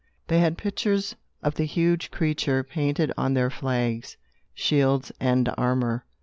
They 0.29 0.39
had 0.39 0.57
pictures 0.57 1.15
of 1.43 1.53
the 1.53 1.65
huge 1.65 2.09
creature 2.09 2.63
painted 2.63 3.11
on 3.19 3.35
their 3.35 3.51
flags, 3.51 4.17
shields 4.55 5.11
and 5.19 5.47
armor. 5.59 6.07